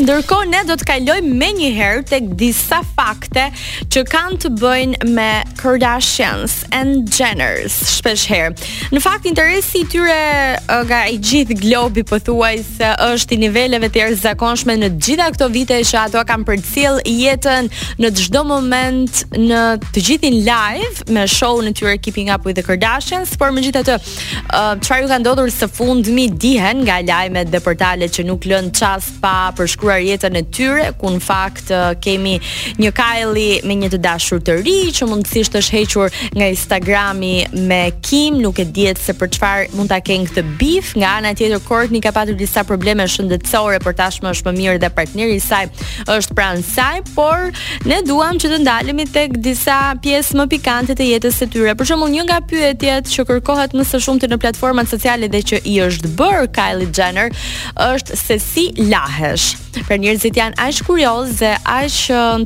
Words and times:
ndërkohë 0.00 0.48
ne 0.48 0.60
do 0.68 0.76
të 0.80 0.86
kalojmë 0.88 1.30
më 1.40 1.48
një 1.58 1.68
herë 1.76 2.02
tek 2.08 2.28
disa 2.40 2.78
fakte 2.96 3.48
që 3.92 4.02
kanë 4.08 4.38
të 4.42 4.50
bëjnë 4.62 5.08
me 5.12 5.26
Kardashians 5.60 6.54
and 6.76 7.10
Jenners 7.12 7.74
shpesh 7.98 8.22
herë. 8.30 8.54
Në 8.94 9.02
fakt 9.04 9.26
interesi 9.28 9.82
i 9.82 9.88
tyre 9.92 10.16
nga 10.88 11.02
i 11.12 11.18
gjithë 11.20 11.58
globi 11.60 12.04
pothuajse 12.08 12.94
është 13.10 13.36
i 13.36 13.40
niveleve 13.42 13.90
të 13.92 14.00
jashtëzakonshme 14.04 14.78
në 14.80 14.88
të 14.96 15.04
gjitha 15.10 15.26
këto 15.34 15.50
vite 15.52 15.80
që 15.90 16.00
ato 16.06 16.22
kanë 16.30 16.48
përcjell 16.48 17.02
jetën 17.10 17.68
në 18.00 18.12
çdo 18.22 18.44
moment 18.48 19.20
në 19.36 19.62
të 19.90 20.04
gjithin 20.08 20.38
live 20.48 21.04
me 21.12 21.26
show-n 21.28 21.68
e 21.68 21.74
tyre 21.76 21.98
Keeping 22.00 22.30
Up 22.32 22.46
with 22.48 22.56
the 22.56 22.64
Kardashians, 22.70 23.34
por 23.36 23.52
megjithatë 23.52 23.98
çfarë 24.00 24.80
uh, 24.80 25.04
ju 25.04 25.12
ka 25.12 25.20
ndodhur 25.20 25.52
së 25.52 25.68
fundmi 25.76 26.30
dihen 26.40 26.86
nga 26.88 27.00
lajmet 27.04 27.52
dhe 27.52 27.60
portalet 27.64 28.12
që 28.16 28.24
nuk 28.30 28.48
lënë 28.48 28.72
çast 28.80 29.20
pa 29.20 29.36
përshkruar 29.58 29.88
mbaruar 29.90 30.06
jetën 30.06 30.36
e 30.38 30.42
tyre, 30.54 30.84
ku 30.98 31.10
në 31.10 31.20
fakt 31.24 31.70
kemi 32.04 32.34
një 32.80 32.90
Kylie 32.94 33.56
me 33.66 33.74
një 33.80 33.88
të 33.94 33.98
dashur 34.04 34.38
të 34.46 34.54
ri 34.62 34.74
që 34.94 35.06
mund 35.10 35.26
thjesht 35.26 35.54
është 35.58 35.74
hequr 35.74 36.12
nga 36.38 36.46
Instagrami 36.54 37.30
me 37.68 37.78
Kim, 38.06 38.38
nuk 38.44 38.60
e 38.62 38.64
diet 38.74 39.00
se 39.02 39.14
për 39.18 39.30
çfarë 39.34 39.74
mund 39.76 39.90
ta 39.90 39.98
kenë 40.06 40.28
këtë 40.30 40.44
beef. 40.60 40.92
Nga 40.98 41.10
ana 41.22 41.32
tjetër 41.36 41.62
Courtney 41.66 42.02
ka 42.04 42.12
patur 42.14 42.36
disa 42.38 42.62
probleme 42.68 43.02
shëndetësore, 43.08 43.80
por 43.82 43.96
tashmë 43.98 44.30
është 44.32 44.46
më 44.46 44.54
mirë 44.60 44.80
dhe 44.84 44.90
partneri 44.96 45.34
i 45.40 45.40
saj 45.42 45.64
është 46.10 46.36
pranë 46.38 46.62
saj, 46.70 47.02
por 47.16 47.50
ne 47.90 48.00
duam 48.06 48.38
që 48.40 48.50
të 48.54 48.60
ndalemi 48.64 49.08
tek 49.10 49.38
disa 49.44 49.80
pjesë 50.06 50.38
më 50.40 50.46
pikante 50.54 50.94
të 50.98 51.08
jetës 51.14 51.40
së 51.42 51.50
tyre. 51.56 51.74
Për 51.78 51.90
shembull, 51.92 52.14
një 52.14 52.26
nga 52.28 52.38
pyetjet 52.52 53.10
që 53.12 53.26
kërkohet 53.32 53.74
më 53.78 53.88
së 53.90 54.00
shumti 54.06 54.30
në 54.30 54.38
platformat 54.44 54.90
sociale 54.94 55.30
dhe 55.34 55.42
që 55.50 55.62
i 55.74 55.78
është 55.88 56.12
bër 56.20 56.48
Kylie 56.58 56.90
Jenner 56.96 57.32
është 57.90 58.20
se 58.22 58.40
si 58.50 58.70
lahesh. 58.90 59.50
Për 59.70 59.98
njerëzit 60.02 60.38
janë 60.38 60.58
aq 60.64 60.78
kurioz 60.86 61.36
dhe 61.38 61.52
aq 61.58 61.98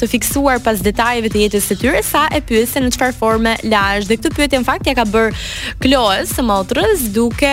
të 0.00 0.08
fiksuar 0.14 0.60
pas 0.64 0.80
detajeve 0.84 1.30
të 1.32 1.42
jetës 1.44 1.68
së 1.70 1.76
tyre 1.82 2.02
sa 2.06 2.24
e 2.32 2.40
pyetse 2.48 2.80
në 2.84 2.92
çfarë 2.96 3.16
forme 3.18 3.56
lajsh 3.68 4.08
dhe 4.08 4.20
këtë 4.20 4.34
pyetje 4.38 4.62
në 4.62 4.68
fakt 4.70 4.88
ja 4.90 4.96
ka 5.00 5.06
bër 5.12 5.36
Kloes 5.84 6.32
së 6.38 6.46
motrës 6.52 7.08
duke 7.16 7.52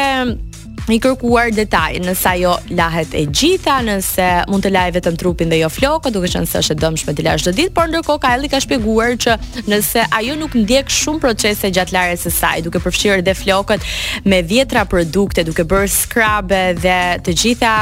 i 0.95 0.99
kërkuar 1.03 1.49
detaj 1.51 1.97
nësa 1.99 2.31
ajo 2.37 2.53
lahet 2.71 3.11
e 3.19 3.25
gjitha, 3.27 3.73
nëse 3.83 4.27
mund 4.47 4.63
të 4.63 4.69
laj 4.71 4.85
vetëm 4.95 5.17
trupin 5.19 5.49
dhe 5.51 5.57
jo 5.59 5.67
flokët, 5.71 6.13
duke 6.15 6.29
qenë 6.31 6.47
se 6.47 6.61
është 6.61 6.75
e 6.75 6.79
dëmshme 6.79 7.13
të 7.17 7.25
lash 7.25 7.43
çdo 7.43 7.51
ditë, 7.57 7.73
por 7.75 7.89
ndërkohë 7.91 8.21
Kylie 8.23 8.51
ka 8.53 8.61
shpjeguar 8.63 9.17
që 9.25 9.33
nëse 9.67 10.05
ajo 10.19 10.37
nuk 10.39 10.55
ndjek 10.55 10.91
shumë 10.93 11.19
procese 11.25 11.71
gjatë 11.75 11.95
larjes 11.97 12.23
së 12.29 12.33
saj, 12.37 12.63
duke 12.69 12.79
përfshirë 12.85 13.25
dhe 13.27 13.33
flokët 13.35 13.83
me 14.31 14.39
dhjetra 14.47 14.85
produkte, 14.93 15.43
duke 15.49 15.65
bërë 15.67 15.89
scrub 15.91 16.55
dhe 16.79 16.95
të 17.27 17.35
gjitha 17.43 17.73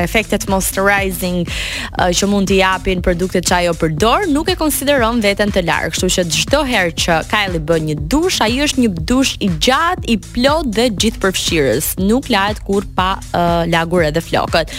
efektet 0.00 0.48
moisturizing 0.50 1.46
që 1.94 2.30
mund 2.32 2.50
të 2.50 2.58
japin 2.62 3.04
produktet 3.06 3.46
që 3.46 3.58
ajo 3.60 3.76
përdor, 3.84 4.26
nuk 4.34 4.50
e 4.50 4.58
konsideron 4.58 5.20
veten 5.24 5.52
të 5.54 5.60
larë. 5.68 5.92
Kështu 5.94 6.08
që 6.16 6.22
çdo 6.40 6.60
herë 6.68 6.92
që 7.04 7.16
Kylie 7.30 7.62
bën 7.70 7.86
një 7.92 7.96
dush, 8.10 8.38
ai 8.44 8.58
është 8.66 8.82
një 8.84 8.90
dush 9.10 9.34
i 9.46 9.50
gjatë, 9.54 10.08
i 10.14 10.16
plot 10.32 10.70
dhe 10.78 10.88
gjithë 10.96 11.20
përfshirës. 11.22 11.90
Nuk 12.02 12.28
gjatë 12.48 12.66
kur 12.68 12.86
pa 12.96 13.16
uh, 13.30 13.64
lagur 13.68 14.04
edhe 14.08 14.22
flokët. 14.24 14.72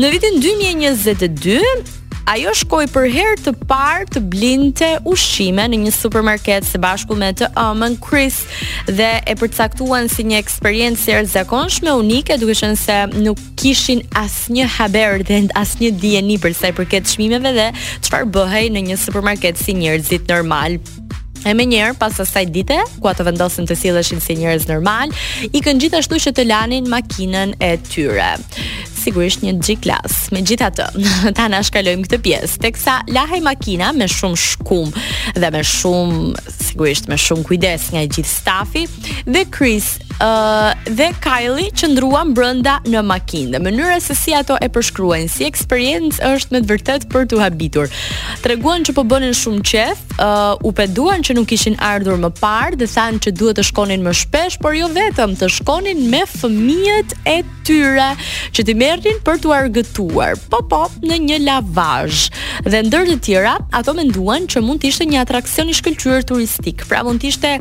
Në 0.00 0.12
vitin 0.16 0.38
2022 0.40 2.00
Ajo 2.30 2.52
shkoi 2.54 2.84
për 2.94 3.06
herë 3.10 3.38
të 3.42 3.52
parë 3.66 4.04
të 4.14 4.20
blinte 4.30 4.90
ushqime 5.10 5.64
në 5.72 5.80
një 5.82 5.90
supermarket 5.96 6.62
së 6.68 6.78
bashku 6.84 7.16
me 7.18 7.32
të 7.34 7.48
ëmën 7.58 7.96
Chris 8.04 8.36
dhe 8.86 9.08
e 9.26 9.34
përcaktuan 9.40 10.06
si 10.12 10.22
një 10.30 10.38
eksperiencë 10.38 11.16
e 11.18 11.90
unike 11.96 12.38
duke 12.38 12.54
qenë 12.60 12.78
se 12.78 13.00
nuk 13.26 13.38
kishin 13.58 14.06
asnjë 14.14 14.70
haber 14.78 15.18
dhe 15.26 15.42
asnjë 15.64 15.96
dijeni 15.98 16.38
për 16.38 16.54
sa 16.54 16.70
i 16.70 16.72
përket 16.78 17.10
çmimeve 17.10 17.52
dhe 17.58 17.68
çfarë 18.06 18.30
bëhej 18.38 18.68
në 18.78 18.86
një 18.92 18.96
supermarket 19.02 19.58
si 19.58 19.74
njerëzit 19.82 20.30
normal 20.30 20.78
E 21.42 21.54
me 21.58 21.64
njerë, 21.66 21.96
pas 21.98 22.14
asaj 22.22 22.46
dite, 22.54 22.76
ku 23.02 23.08
atë 23.10 23.24
vendosin 23.26 23.66
të 23.66 23.74
sileshin 23.78 24.20
si 24.22 24.36
njerëz 24.38 24.68
normal, 24.70 25.10
i 25.50 25.60
kën 25.64 25.80
gjithashtu 25.82 26.20
që 26.26 26.32
të 26.36 26.44
lanin 26.46 26.86
makinën 26.90 27.56
e 27.62 27.72
tyre. 27.88 28.36
Sigurisht 29.02 29.42
një 29.42 29.56
G-Class, 29.58 30.28
me 30.30 30.44
gjitha 30.46 30.68
të, 30.78 30.86
ta 31.36 31.48
në 31.50 31.60
shkallojmë 31.66 32.06
këtë 32.06 32.20
pjesë, 32.22 32.60
teksa 32.62 33.00
lahaj 33.10 33.40
makina 33.42 33.90
me 33.96 34.06
shumë 34.10 34.38
shkum 34.38 34.94
dhe 35.42 35.50
me 35.56 35.64
shumë, 35.66 36.46
sigurisht 36.68 37.10
me 37.10 37.18
shumë 37.18 37.48
kujdes 37.48 37.90
nga 37.96 38.06
gjithë 38.06 38.34
stafi, 38.38 38.86
dhe 39.26 39.42
Chris 39.50 39.96
dhe 40.90 41.08
Kylie 41.22 41.70
qëndruan 41.76 42.30
brenda 42.36 42.76
në 42.86 43.00
makinë. 43.06 43.58
Mënyra 43.64 43.96
se 44.02 44.14
si 44.16 44.34
ato 44.36 44.54
e 44.62 44.68
përshkruajnë 44.70 45.30
si 45.32 45.46
eksperiencë 45.48 46.22
është 46.28 46.54
me 46.54 46.60
të 46.62 46.68
vërtet 46.70 47.06
për 47.10 47.26
t'u 47.30 47.40
habitur. 47.42 47.90
Treguan 48.44 48.84
që 48.86 48.94
po 48.94 49.02
bënin 49.10 49.34
shumë 49.34 49.62
qef, 49.66 50.04
uh, 50.22 50.54
u 50.62 50.70
peduan 50.78 51.24
që 51.26 51.34
nuk 51.38 51.50
ishin 51.56 51.74
ardhur 51.82 52.20
më 52.22 52.30
parë 52.38 52.78
dhe 52.80 52.86
thanë 52.92 53.22
që 53.26 53.32
duhet 53.40 53.58
të 53.58 53.64
shkonin 53.70 54.04
më 54.06 54.12
shpesh, 54.20 54.60
por 54.62 54.76
jo 54.78 54.86
vetëm 54.94 55.34
të 55.40 55.48
shkonin 55.58 56.04
me 56.12 56.22
fëmijët 56.30 57.16
e 57.32 57.40
tyre 57.66 58.12
që 58.54 58.66
t'i 58.68 58.76
merrnin 58.78 59.18
për 59.26 59.42
t'u 59.42 59.54
argëtuar. 59.58 60.38
Po 60.50 60.62
po, 60.70 60.84
në 61.02 61.18
një 61.26 61.40
lavazh. 61.48 62.28
Dhe 62.68 62.84
ndër 62.86 63.10
të 63.10 63.18
tjera, 63.26 63.56
ato 63.74 63.94
menduan 63.94 64.46
që 64.50 64.62
mund 64.62 64.82
të 64.82 64.90
ishte 64.92 65.06
një 65.10 65.20
atraksion 65.24 65.70
i 65.70 65.74
shkëlqyer 65.74 66.24
turistik. 66.26 66.86
Pra 66.90 67.02
mund 67.06 67.22
të 67.22 67.30
ishte 67.34 67.52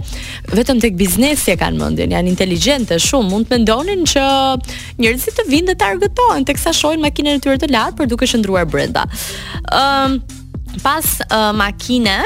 vetëm 0.54 0.80
tek 0.82 0.98
biznesi 1.00 1.54
e 1.54 1.58
kanë 1.62 1.78
mendjen, 1.82 2.14
janë 2.18 2.38
inteligjente 2.52 2.98
shumë, 3.00 3.30
mund 3.32 3.46
të 3.48 3.56
mendonin 3.60 4.02
që 4.12 4.24
njerëzit 5.00 5.38
të 5.40 5.46
vinë 5.48 5.72
dhe 5.72 5.76
të 5.80 5.88
argëtohen 5.94 6.44
teksa 6.50 6.74
shohin 6.76 7.00
makinën 7.04 7.38
e 7.40 7.44
tyre 7.46 7.58
të 7.64 7.70
lartë 7.72 7.96
për 8.02 8.10
duke 8.12 8.28
shndruar 8.28 8.68
brenda. 8.68 9.06
Ëm 9.72 10.20
um, 10.20 10.22
pas 10.84 11.16
uh, 11.32 11.52
makine, 11.56 12.20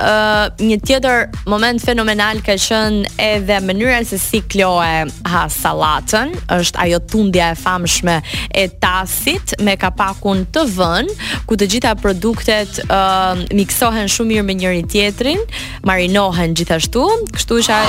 Uh, 0.00 0.48
një 0.64 0.78
tjetër 0.80 1.26
moment 1.44 1.82
fenomenal 1.84 2.38
ka 2.40 2.54
qenë 2.56 3.10
edhe 3.20 3.58
mënyra 3.60 3.98
se 4.08 4.16
si 4.22 4.38
Kloe 4.48 5.02
ha 5.28 5.42
sallatën, 5.52 6.30
është 6.56 6.80
ajo 6.86 7.00
tundja 7.10 7.50
e 7.52 7.58
famshme 7.60 8.14
e 8.56 8.64
tasit 8.80 9.52
me 9.60 9.74
kapakun 9.76 10.46
të 10.56 10.62
vën, 10.72 11.12
ku 11.44 11.58
të 11.60 11.68
gjitha 11.74 11.92
produktet 12.00 12.80
uh, 12.86 13.44
miksohen 13.52 14.08
shumë 14.08 14.38
mirë 14.38 14.46
me 14.48 14.56
njëri 14.62 14.86
tjetrin, 14.88 15.44
marinohen 15.84 16.56
gjithashtu, 16.56 17.04
kështu 17.36 17.60
që 17.68 17.82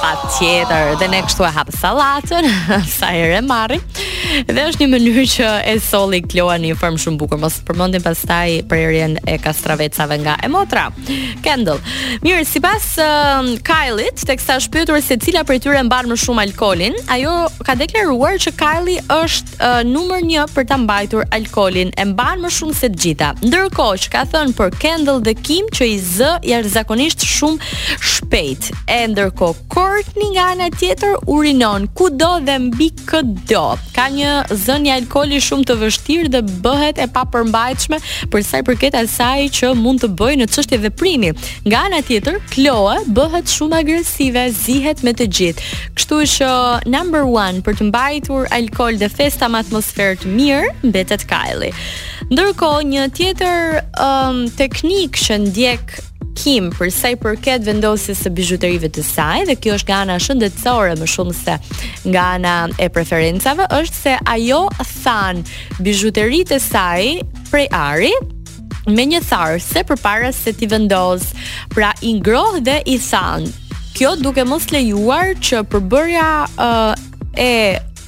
pa 0.00 0.16
tjetër, 0.36 0.94
dhe 1.00 1.08
ne 1.12 1.20
kështu 1.26 1.44
e 1.46 1.52
hapë 1.56 1.76
salatën, 1.76 2.48
sa 2.98 3.12
e 3.16 3.24
re 3.32 3.40
marri, 3.44 3.80
Dhe 4.46 4.62
është 4.68 4.84
një 4.84 4.88
mënyrë 4.92 5.22
që 5.32 5.46
e 5.68 5.74
solli 5.82 6.20
Kloa 6.22 6.54
në 6.62 6.68
një 6.70 6.74
formë 6.78 7.00
shumë 7.02 7.18
bukur, 7.18 7.38
mos 7.42 7.56
e 7.58 7.62
përmendin 7.66 8.02
pastaj 8.04 8.46
prerjen 8.70 9.16
e 9.28 9.34
kastravecave 9.42 10.16
nga 10.22 10.36
Emotra. 10.46 10.84
Candle. 11.44 11.74
Mirë, 12.22 12.44
sipas 12.48 12.86
uh, 13.02 13.50
Kylie-t, 13.66 14.22
teksa 14.28 14.60
është 14.60 14.74
pyetur 14.76 15.00
se 15.02 15.16
cila 15.24 15.42
prej 15.48 15.58
tyre 15.64 15.82
mban 15.88 16.06
më 16.10 16.18
shumë 16.24 16.44
alkolin, 16.46 16.94
ajo 17.16 17.34
ka 17.66 17.74
deklaruar 17.80 18.38
që 18.44 18.54
Kylie 18.60 19.02
është 19.14 19.58
uh, 19.58 19.80
numër 19.88 20.22
1 20.30 20.54
për 20.54 20.68
ta 20.70 20.78
mbajtur 20.84 21.26
alkolin, 21.36 21.90
e 21.98 22.06
mban 22.12 22.44
më 22.46 22.52
shumë 22.58 22.76
se 22.82 22.92
të 22.94 23.00
gjitha. 23.08 23.32
Ndërkohë 23.42 24.00
që 24.04 24.14
ka 24.14 24.22
thënë 24.34 24.56
për 24.60 24.78
Candle 24.82 25.18
dhe 25.26 25.34
Kim 25.42 25.68
që 25.74 25.90
i 25.96 25.98
zë 26.06 26.30
janë 26.52 26.72
zakonisht 26.78 27.26
shumë 27.26 27.74
shpejt. 28.12 28.70
E 28.94 29.02
ndërkohë 29.10 29.66
Courtney 29.74 30.32
nga 30.36 30.48
ana 30.54 30.70
tjetër 30.78 31.18
urinon 31.26 31.90
kudo 31.98 32.36
dhe 32.46 32.58
mbi 32.68 32.92
çdo. 33.00 33.66
Ka 33.96 34.06
një 34.12 34.19
një 34.20 34.56
zënje 34.66 34.94
alkoli 35.00 35.38
shumë 35.42 35.66
të 35.70 35.76
vështirë 35.82 36.30
dhe 36.34 36.40
bëhet 36.64 36.98
e 37.02 37.08
papërmbajtshme 37.14 37.98
për 38.32 38.44
sa 38.46 38.60
i 38.60 38.66
përket 38.66 38.96
asaj 39.00 39.46
që 39.58 39.72
mund 39.80 40.02
të 40.04 40.10
bëjë 40.18 40.40
në 40.42 40.48
çështje 40.54 40.78
veprimi. 40.84 41.32
Nga 41.66 41.82
ana 41.88 42.02
tjetër, 42.08 42.40
Kloe 42.52 42.98
bëhet 43.18 43.50
shumë 43.56 43.80
agresive, 43.84 44.44
zihet 44.62 45.02
me 45.06 45.14
të 45.18 45.28
gjithë. 45.38 45.70
Kështu 45.96 46.20
që 46.36 46.50
number 46.96 47.24
1 47.28 47.62
për 47.66 47.80
të 47.80 47.88
mbajtur 47.90 48.50
alkol 48.58 49.00
dhe 49.00 49.10
festa 49.16 49.48
me 49.50 49.62
atmosferë 49.64 50.20
të 50.24 50.34
mirë 50.36 50.76
mbetet 50.90 51.26
Kylie. 51.30 51.72
Ndërkohë, 52.30 52.84
një 52.92 53.08
tjetër 53.16 53.80
um, 54.06 54.44
teknik 54.60 55.18
që 55.18 55.40
ndjek 55.48 55.98
ndikim 56.40 56.70
për 56.72 56.88
sa 56.94 57.08
i 57.12 57.16
përket 57.20 57.64
vendosjes 57.66 58.22
së 58.24 58.30
bijuterive 58.32 58.88
të 58.94 59.02
saj 59.04 59.42
dhe 59.48 59.54
kjo 59.60 59.74
është 59.76 59.90
nga 59.90 59.96
ana 60.02 60.14
shëndetësore 60.24 60.94
më 60.96 61.08
shumë 61.12 61.34
se 61.36 61.56
nga 62.08 62.22
ana 62.38 62.54
e 62.80 62.86
preferencave 62.94 63.66
është 63.70 63.94
se 64.00 64.14
ajo 64.32 64.62
than 65.04 65.42
bijuteritë 65.84 66.54
e 66.56 66.60
saj 66.60 67.02
prej 67.50 67.66
ari 67.76 68.12
me 68.88 69.04
një 69.10 69.20
tharë 69.28 69.60
se 69.60 69.82
përpara 69.90 70.32
se 70.32 70.52
ti 70.56 70.66
vendos 70.72 71.28
pra 71.74 71.92
i 72.02 72.14
ngroh 72.16 72.56
dhe 72.64 72.78
i 72.86 72.96
than 73.10 73.44
kjo 73.94 74.16
duke 74.16 74.44
mos 74.48 74.70
lejuar 74.72 75.36
që 75.40 75.60
përbërja 75.68 76.30
uh, 76.58 76.94
e 77.36 77.52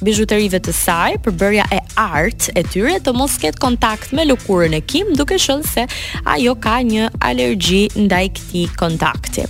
bijuterive 0.03 0.59
të 0.63 0.73
saj 0.75 1.17
për 1.23 1.37
bërja 1.39 1.65
e 1.73 1.79
art 2.01 2.49
e 2.59 2.63
tyre 2.67 2.97
të 3.03 3.13
mos 3.17 3.37
ketë 3.41 3.61
kontakt 3.63 4.11
me 4.15 4.25
lëkurën 4.27 4.75
e 4.77 4.83
Kim 4.83 5.13
duke 5.17 5.39
shënë 5.39 5.67
se 5.69 5.87
ajo 6.35 6.55
ka 6.63 6.77
një 6.83 7.09
alergji 7.31 7.85
ndaj 8.03 8.27
këti 8.37 8.65
kontakti. 8.79 9.47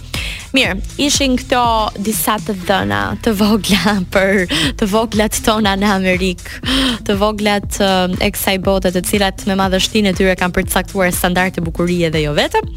Mirë, 0.53 0.75
ishin 1.01 1.33
këto 1.39 1.63
disa 2.05 2.35
të 2.37 2.53
dhëna 2.67 2.99
të 3.25 3.33
vogla 3.39 3.95
për 4.13 4.43
të 4.77 4.87
voglat 4.91 5.39
tona 5.47 5.73
në 5.81 5.89
Amerikë, 5.95 6.61
të 7.07 7.17
voglat 7.17 7.81
e 8.21 8.29
kësaj 8.37 8.59
bote 8.69 8.93
të 8.93 9.03
cilat 9.09 9.47
me 9.49 9.57
madhështinë 9.57 10.13
e 10.13 10.19
tyre 10.21 10.37
kanë 10.37 10.59
përcaktuar 10.59 11.09
standarde 11.23 11.65
bukurie 11.65 12.13
dhe 12.13 12.23
jo 12.27 12.37
vetëm. 12.37 12.69